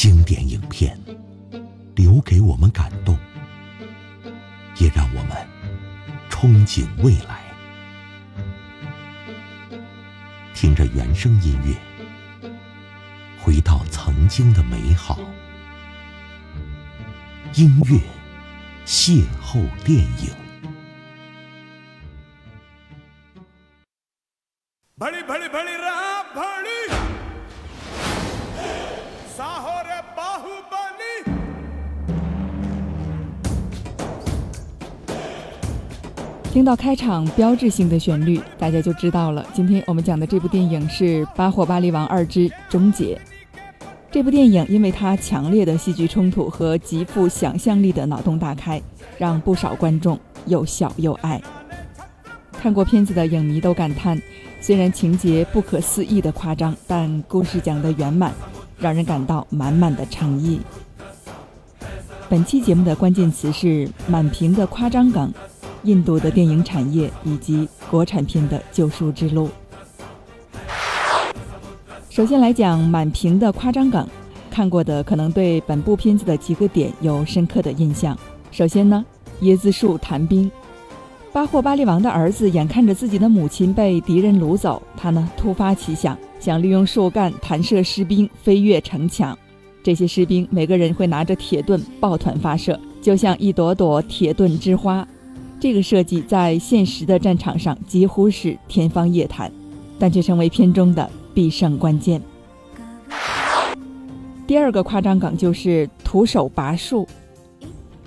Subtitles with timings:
[0.00, 0.96] 经典影片
[1.96, 3.18] 留给我们感动，
[4.78, 5.44] 也让我们
[6.30, 7.42] 憧憬未来。
[10.54, 11.74] 听着原声音乐，
[13.40, 15.18] 回到曾经的美好。
[17.54, 17.98] 音乐
[18.86, 20.47] 邂逅电影。
[36.50, 39.46] 听到开场标志性的旋律，大家就知道了。
[39.52, 43.14] 今天我们讲的这部电影是《巴霍巴利王二之终结》。
[44.10, 48.80] 这部电影因为它强烈的戏剧冲突和极富想象力的脑洞大开，
[49.18, 51.40] 让不少观众又笑又爱。
[52.52, 54.20] 看过片子的影迷都感叹，
[54.58, 58.32] 虽然情节不可思议的夸张，但故事讲得圆满，
[58.78, 60.60] 让人感到满满的诚意。
[62.30, 65.30] 本期节目的关键词是满屏的夸张梗。
[65.84, 69.48] 印度的电影产业以及国产片的救赎之路。
[72.10, 74.06] 首先来讲满屏的夸张梗，
[74.50, 78.18] 看过的可能对本部片子的几个点有深刻的印象。
[78.50, 79.04] 首先呢，
[79.42, 80.50] 椰子树谈兵，
[81.32, 89.38] 巴霍巴利王的儿子眼看着自己的母亲被敌人掳走，他呢突发奇想，想利用树干弹射士兵飞越城墙。
[89.80, 95.06] 这些士兵每个人会拿着铁盾抱团发射，就像一朵朵铁盾之花。
[95.60, 99.50] 这个设计在现实的战场上几乎是天方夜谭，
[99.98, 102.22] 但却成为片中的必胜关键。
[104.46, 107.06] 第二个夸张梗就是徒手拔树，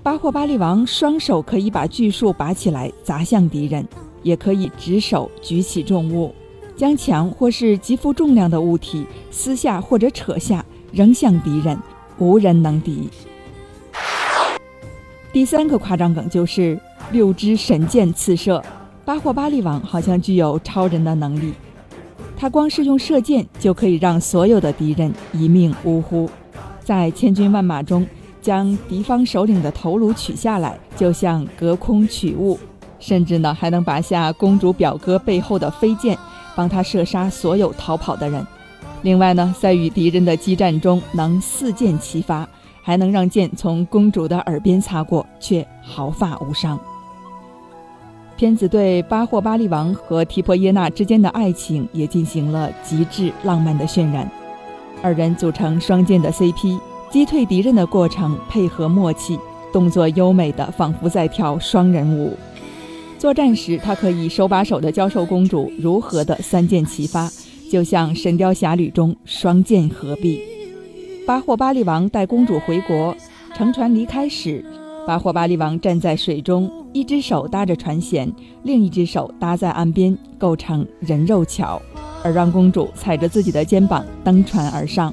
[0.00, 3.84] 巴霍巴利王双手可以把巨树拔起来砸向敌人，
[4.22, 6.32] 也可以直手举起重物，
[6.76, 11.76] 将强或是极负重量的物体撕下或者扯下扔向敌人，
[12.18, 13.10] 无人能敌。
[15.32, 16.80] 第三个夸张梗就是。
[17.12, 18.62] 六支神箭刺射，
[19.04, 21.52] 巴霍巴利王好像具有超人的能力。
[22.36, 26.30] 他光是用射箭就可以让所有的敌人一命呜呼，
[26.84, 28.06] 在千军万马中
[28.40, 32.58] 将敌方首领的头颅取下来，就像隔空取物。
[33.00, 36.16] 甚至呢，还能拔下公主表哥背后的飞剑，
[36.54, 38.46] 帮他射杀所有逃跑的人。
[39.02, 42.46] 另外呢，在与敌人的激战中能四箭齐发，
[42.82, 46.78] 还能让箭从公主的耳边擦过，却毫发无伤。
[48.40, 54.26] 片子对巴霍巴利王和提婆耶娜之间的爱情也进行了极致浪漫的渲染，
[55.02, 56.80] 二人组成双剑的 CP，
[57.10, 59.38] 击退敌人的过程配合默契，
[59.74, 62.34] 动作优美的仿佛在跳双人舞。
[63.18, 67.30] 作战时，他可以手把手的教授公主如何的三剑齐发，
[67.70, 70.40] 就像《神雕侠侣》中双剑合璧。
[71.26, 73.14] 巴霍巴利王带公主回国，
[73.54, 74.64] 乘船离开时。
[75.10, 78.32] 巴霍巴利王站在水中，一只手搭着船舷，
[78.62, 81.82] 另一只手搭在岸边，构成人肉桥，
[82.22, 85.12] 而让公主踩着自己的肩膀登船而上。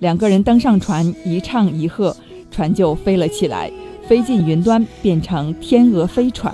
[0.00, 2.16] 两个人登上船，一唱一和，
[2.50, 3.70] 船就飞了起来，
[4.08, 6.52] 飞进云端，变成天鹅飞船，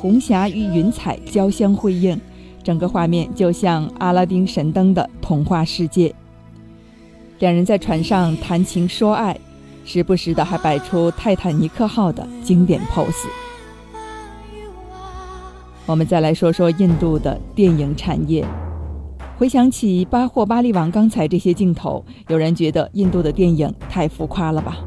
[0.00, 2.20] 红霞与云彩交相辉映，
[2.64, 6.12] 整个画面就像阿拉丁神灯的童话世界。
[7.38, 9.38] 两人在船上谈情说爱。
[9.84, 13.26] 时不时的还摆出泰坦尼克号的经典 pose。
[15.86, 18.46] 我们再来说说印度的电影产业。
[19.36, 24.78] 回想起巴霍巴利王刚才这些镜头，有人觉得印度的电影太浮夸了吧？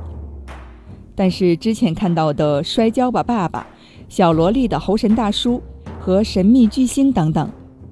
[1.13, 3.61] 但是之前看到的《摔跤吧，爸爸》、
[4.07, 5.61] 小萝莉的猴神大叔
[5.99, 7.49] 和神秘巨星等等，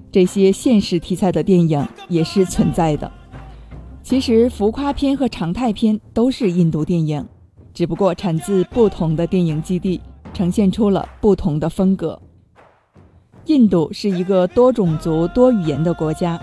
[0.09, 3.11] 这些现实题材的电影也是存在的。
[4.03, 7.25] 其实浮夸片和常态片都是印度电影，
[7.73, 9.99] 只不过产自不同的电影基地，
[10.33, 12.21] 呈现出了不同的风格。
[13.45, 16.37] 印度是一个多种族多语言的国家，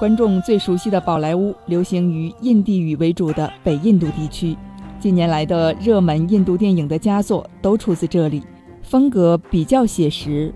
[0.00, 4.56] 观众最熟悉的宝莱坞流行于印地语为主的北印度地区。
[4.98, 8.42] 近年来的热门印度电影的佳作都出自这里，
[8.82, 10.52] 风格比较写实。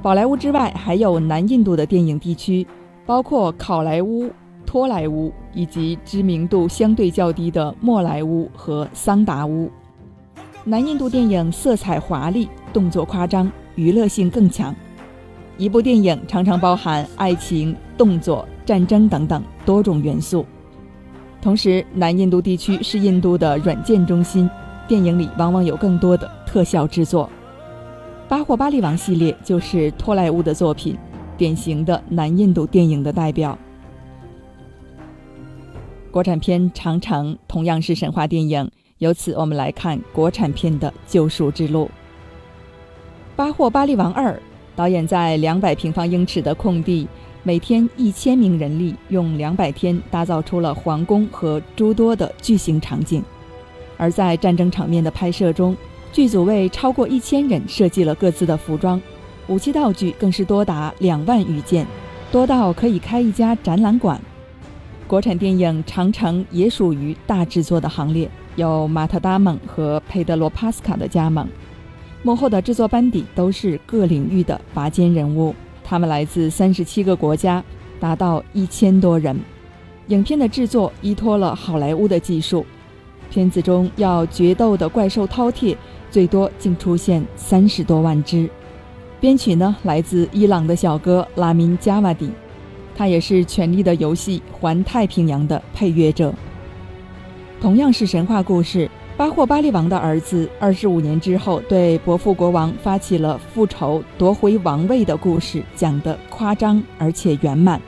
[0.00, 2.66] 宝莱坞之外，还有南印度的电影地区，
[3.04, 4.30] 包括考莱坞。
[4.68, 9.70] 托莱坞以及知名度相对较低的莫莱坞和桑达坞，
[10.62, 14.76] 南印度电影色彩华丽，动作夸张，娱乐性更强。
[15.56, 20.44] 一部电影常常包含爱情、动作、战争等等多种元素。
[21.40, 24.50] 同时，南印度地区是印度的软件中心，
[24.86, 27.24] 电影里往往有更多的特效制作。
[28.28, 30.94] 《巴霍巴利王》系列就是托莱坞的作品，
[31.38, 33.58] 典型的南印度电影的代表。
[36.10, 38.70] 国产片《长城》同样是神话电影。
[38.98, 41.84] 由此，我们来看国产片的救赎之路。
[43.36, 44.32] 《巴霍巴利王二》
[44.74, 47.06] 导演在两百平方英尺的空地，
[47.42, 53.22] 每天一千名人力，用两百天打造出了皇宫和诸多的巨型场景。
[53.96, 55.76] 而在战争场面的拍摄中，
[56.12, 59.00] 剧组为超过一千人设计了各自的服装，
[59.46, 61.86] 武器道具更是多达两万余件，
[62.32, 64.20] 多到可以开一家展览馆。
[65.08, 68.30] 国产电影《长城》也属于大制作的行列。
[68.56, 71.48] 有马特·达蒙和佩德罗·帕斯卡的加盟，
[72.22, 77.64] 幕后的制作班底都是各领域的拔尖人物，他们来自三十七个国家，
[77.98, 79.34] 达到一千多人。
[80.08, 82.66] 影片的制作依托了好莱坞的技术，
[83.30, 85.74] 片子中要决斗的怪兽饕餮
[86.10, 88.46] 最多竟出现三十多万只。
[89.20, 92.30] 编曲呢来自伊朗的小哥拉明·加瓦迪，
[92.98, 96.34] 他也是《权力的游戏》《环太平洋》的配乐者。
[97.60, 107.80] 同样是神话故事，巴霍巴利王的儿子二十五年之后对伯父国王发起了复仇、夺回王位的故事，讲得夸张而且圆满。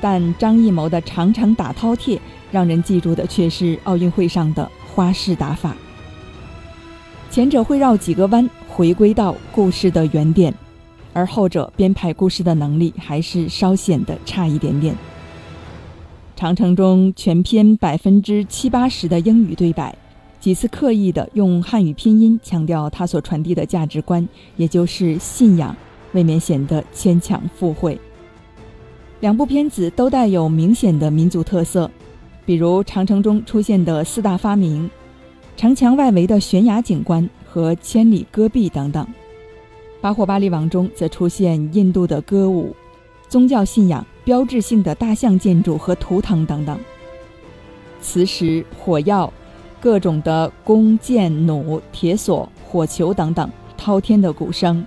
[0.00, 2.16] 但张艺谋的长城打饕餮，
[2.52, 5.74] 让人记住的却是奥运会上的花式打法。
[7.28, 10.54] 前者会绕几个弯回归到故事的原点，
[11.18, 14.94] 而后者编排故事的能力还是稍显得差一点点。
[16.36, 19.92] 长城中全篇百分之七八十的英语对白，
[20.38, 25.74] 几次刻意的用汉语拼音强调他所传递的价值观，也就是信仰，
[26.12, 27.98] 未免显得牵强附会。
[29.18, 31.90] 两部片子都带有明显的民族特色，
[32.46, 34.88] 比如长城中出现的四大发明、
[35.56, 39.04] 城墙外围的悬崖景观和千里戈壁等等；
[40.00, 42.74] 巴霍巴利王中则出现印度的歌舞、
[43.28, 44.04] 宗教信仰。
[44.24, 46.78] 标志性的大象建筑和图腾等等，
[48.02, 49.32] 磁石、火药、
[49.80, 54.84] 各种的弓箭、弩、铁索、火球等等，滔天的鼓声，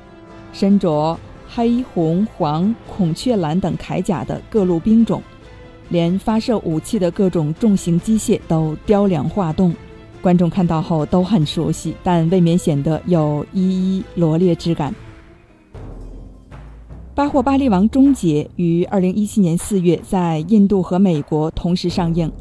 [0.54, 1.18] 身着
[1.50, 5.24] 黑、红、黄、孔雀蓝等铠甲的各路兵种，
[5.90, 9.74] 连发射武器的各种重型机械都雕梁画栋，
[10.22, 14.94] 观众看到后都很熟悉，但未免显得有一一罗列之感。
[17.14, 22.32] 《巴霍巴利王终结》于二零一七年四月在印度和美国同时上映，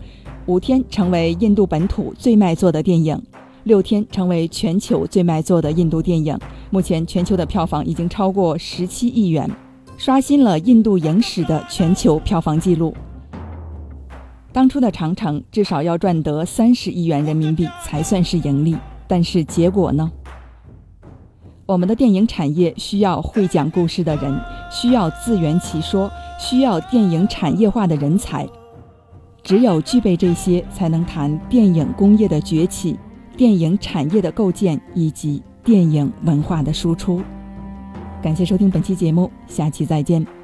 [0.47, 3.21] 五天成为印度本土最卖座的电影，
[3.65, 6.38] 六天成为全球最卖座的印度电影。
[6.71, 9.50] 目前全球的票房已经超过十七亿元，
[9.99, 12.94] 刷新了印度影史的全球票房纪录。
[14.52, 18.76] 当初的长城至少要赚得三十亿元人民币才算是盈利，
[19.06, 20.11] 但是结果呢？
[21.67, 24.37] 我们的电影产业需要会讲故事的人，
[24.73, 28.44] 需要自圆其说，需要电影产业化的人才。
[29.43, 32.99] 只有具备这些，才能谈电影工业的崛起、
[33.37, 37.23] 电影产业的构建以及电影文化的输出。
[38.20, 40.39] 感谢收听本期节目，下期再见。